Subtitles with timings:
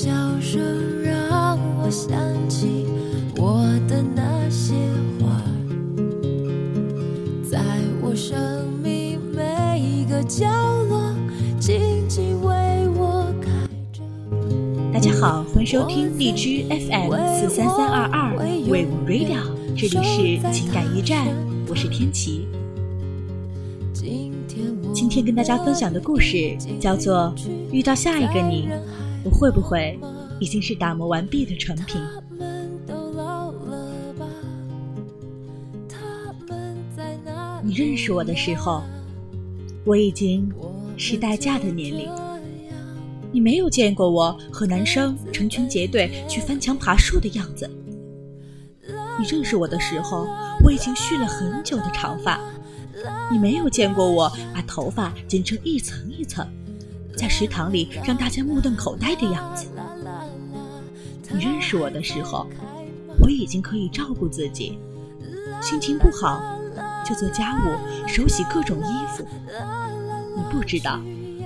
[0.00, 2.16] 笑声让我想
[2.48, 2.86] 起
[3.36, 4.72] 我的那些
[5.18, 5.42] 花，
[7.50, 7.58] 在
[8.00, 8.38] 我生
[8.80, 10.46] 命每一个角
[10.88, 11.12] 落，
[11.58, 12.54] 静静为
[12.96, 13.50] 我开
[13.92, 14.00] 着。
[14.92, 19.40] 大家好，欢迎收听荔枝 FM 四三三二二 Wave Radio，
[19.76, 21.26] 这里是情感驿站，
[21.68, 22.46] 我是天琪。
[24.94, 27.34] 今天跟大家分享的故事叫做
[27.72, 28.68] 《遇到下一个你》，
[29.24, 29.98] 我会不会
[30.40, 32.00] 已经是打磨完毕的成品？
[37.62, 38.82] 你认识我的时候，
[39.84, 40.50] 我已经
[40.96, 42.08] 是待嫁的年龄。
[43.30, 47.68] 你没有见过我和男生成群结队去翻墙爬树的样子。
[49.20, 50.26] 你认识我的时候，
[50.64, 52.40] 我已经蓄了很久的长发。
[53.30, 56.48] 你没有见过我把头发剪成一层一层，
[57.18, 59.66] 在食堂里让大家目瞪口呆的样子。
[61.30, 62.46] 你认识我的时候，
[63.20, 64.78] 我已经可以照顾自己，
[65.60, 66.40] 心情不好
[67.04, 69.26] 就做家务，手洗各种衣服。
[70.36, 71.00] 你不知道，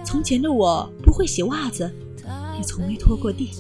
[0.05, 1.91] 从前的我不会洗袜子，
[2.59, 3.51] 也从没拖过地。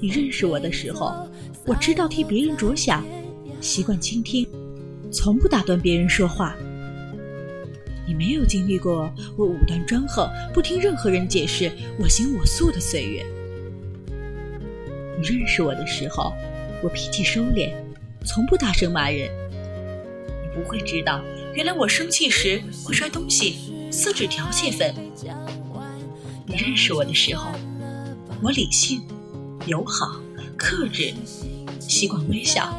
[0.00, 1.14] 你认识我的时候，
[1.64, 3.04] 我知道替别人着想，
[3.60, 4.44] 习惯倾听，
[5.12, 6.56] 从不打断别人说话。
[8.08, 11.70] 你没有经历过我武断专横、不听任何人解释、
[12.00, 13.22] 我行我素的岁月。
[15.20, 16.32] 你认识我的时候，
[16.82, 17.70] 我脾气收敛，
[18.24, 19.28] 从不大声骂人。
[20.42, 24.94] 你不会知道，原来我生气时会摔东西、撕纸条泄愤。
[26.46, 27.52] 你认识我的时候，
[28.42, 29.02] 我理性、
[29.66, 30.18] 友好、
[30.56, 31.12] 克制，
[31.78, 32.74] 习惯微笑。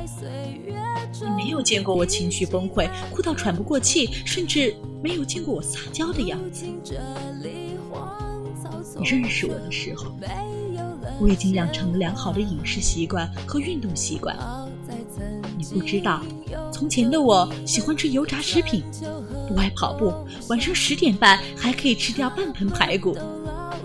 [1.22, 6.66] 你没有见过我情绪崩溃、哭到喘不过气，甚至没有见过我撒娇的样子。
[8.98, 10.12] 你认识我的时候，
[11.20, 14.36] 我已经养成了良好的饮食习惯和运动习惯。
[15.58, 16.22] 你不知道，
[16.72, 18.84] 从前的我喜欢吃油炸食品，
[19.48, 20.14] 不爱跑步，
[20.48, 23.18] 晚上十点半还可以吃掉半盆排骨，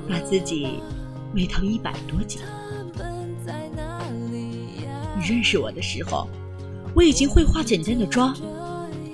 [0.08, 0.80] 把自己
[1.34, 2.40] 喂到一百多斤。
[5.16, 6.28] 你认识我的时候。
[6.94, 8.34] 我已经会化简单的妆，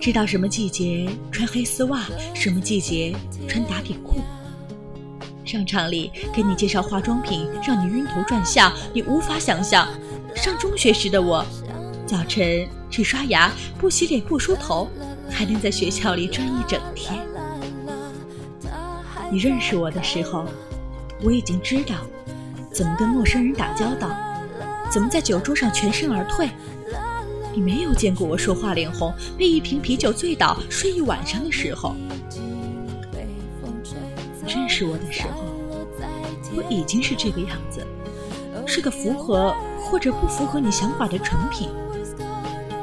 [0.01, 2.03] 知道什么季节穿黑丝袜，
[2.35, 3.15] 什么季节
[3.49, 4.21] 穿打底裤。
[5.47, 9.89] 商场里给你介绍化妆品，让你晕头转向，你无法想象。
[10.37, 11.45] 上中学时的我，
[12.07, 14.89] 早晨只刷牙，不洗脸，不梳头，
[15.31, 17.19] 还能在学校里转一整天。
[19.33, 20.45] 你认识我的时候，
[21.23, 21.95] 我已经知道
[22.71, 24.11] 怎么跟陌生人打交道，
[24.91, 26.51] 怎么在酒桌上全身而退。
[27.55, 31.95] 你没有见过我说话脸红，被一瓶啤酒醉倒睡一晚上的时候。
[34.47, 35.45] 认识我的时候，
[36.57, 37.87] 我已经是这个样子，
[38.67, 41.69] 是个符合或者不符合你想法的成品。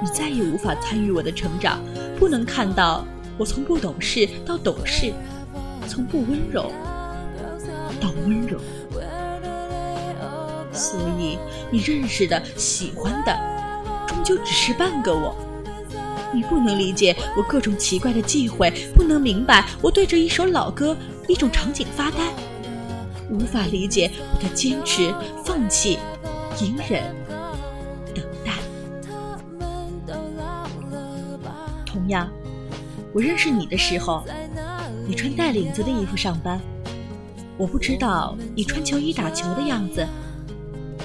[0.01, 1.79] 你再也无法参与我的成长，
[2.19, 3.05] 不能看到
[3.37, 5.11] 我从不懂事到懂事，
[5.87, 6.71] 从不温柔
[7.99, 8.59] 到温柔。
[10.71, 11.37] 所以，
[11.71, 13.56] 你认识的、喜欢的。
[14.27, 15.33] 就只是半个我，
[16.33, 20.97] 你不能理解我各种奇怪的忌讳，不能明白我对着一首老歌、
[21.29, 22.17] 一种场景发呆，
[23.29, 25.15] 无法理解我的坚持、
[25.45, 25.97] 放弃、
[26.59, 27.01] 隐忍、
[28.13, 28.51] 等待。
[31.85, 32.29] 同样，
[33.13, 34.25] 我认识你的时候，
[35.07, 36.59] 你穿带领子的衣服上班，
[37.57, 40.05] 我不知道你穿球衣打球的样子。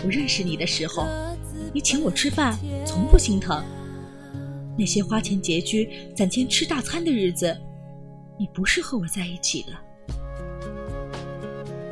[0.04, 1.06] 我认识你的时候。
[1.72, 3.64] 你请我吃饭，从不心疼。
[4.76, 7.56] 那些花钱拮据、攒钱吃大餐的日子，
[8.38, 9.72] 你不是和我在一起的。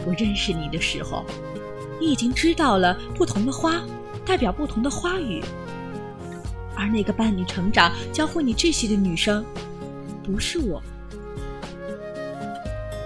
[0.06, 1.24] 我认识你的时候，
[1.98, 3.82] 你已经知道了不同的花
[4.24, 5.42] 代表不同的花语，
[6.74, 9.44] 而那个伴你成长、教会你这些的女生，
[10.22, 10.82] 不是我。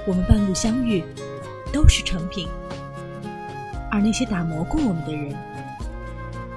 [0.06, 1.03] 我们半路相遇，
[1.73, 2.49] 都是成品，
[3.91, 5.35] 而那些打磨过我们的人。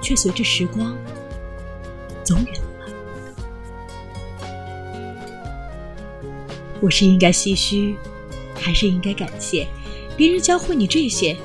[0.08, 0.96] 却随着时光
[2.24, 2.86] 走远了。
[6.80, 7.94] 我是应该唏嘘，
[8.54, 9.68] 还是应该感谢
[10.16, 11.36] 别人教会你这些，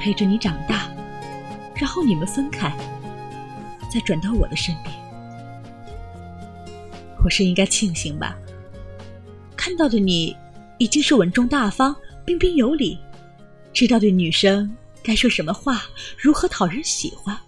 [0.00, 0.90] 陪着你长大，
[1.76, 2.76] 然后你们分开，
[3.88, 4.92] 再转到我的身边？
[7.22, 8.36] 我是应该庆幸吧？
[9.56, 10.36] 看到的你
[10.78, 12.98] 已经是稳重大方、彬彬有礼，
[13.72, 15.82] 知道对女生该说什么话，
[16.18, 17.38] 如何讨人喜欢。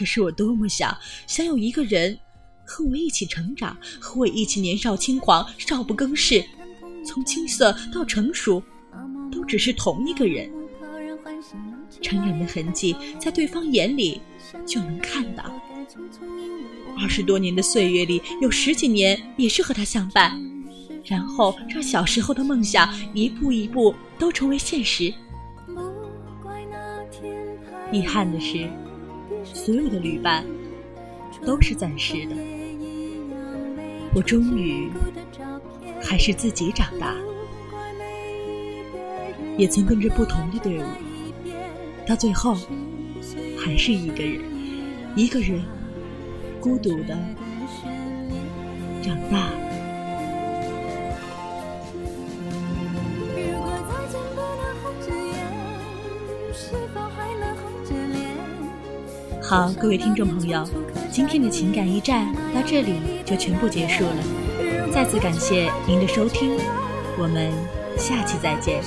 [0.00, 2.18] 可是我多么想想有一个人
[2.64, 6.42] 和我一起成长，和我一起年少轻狂、少不更事，
[7.04, 8.62] 从青涩到成熟，
[9.30, 10.50] 都只是同一个人。
[12.00, 14.22] 成人的痕迹在对方眼里
[14.64, 15.44] 就能看到。
[16.98, 20.32] 二十多年的岁月里，有十几年也是和他相伴，
[21.04, 25.12] 然后让小时候的梦想一步一步都成为现实。
[27.92, 28.66] 遗憾的是，
[29.44, 30.44] 所有的旅伴
[31.44, 32.36] 都是暂时的。
[34.14, 34.88] 我终于
[36.02, 37.14] 还是自己长大，
[39.56, 40.82] 也曾跟着不同的队伍，
[42.06, 42.56] 到最后
[43.56, 44.40] 还是一个人，
[45.14, 45.62] 一个人
[46.60, 47.16] 孤独的
[49.02, 49.69] 长大。
[59.50, 60.64] 好，各位听众朋友，
[61.10, 62.94] 今天的情感驿站到这里
[63.24, 64.14] 就全部结束了。
[64.92, 66.56] 再次感谢您的收听，
[67.18, 67.50] 我们
[67.98, 68.80] 下期再见。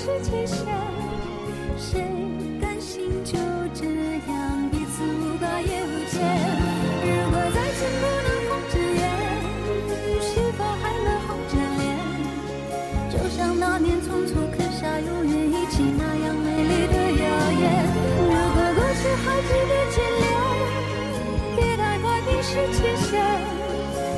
[22.54, 23.20] 是期限，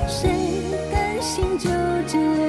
[0.10, 0.28] 谁
[0.92, 1.70] 甘心就
[2.06, 2.45] 这样？